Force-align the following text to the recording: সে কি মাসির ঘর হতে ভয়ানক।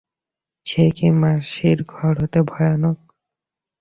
সে 0.65 0.83
কি 0.95 1.07
মাসির 1.21 1.79
ঘর 1.93 2.13
হতে 2.21 2.39
ভয়ানক। 2.43 2.97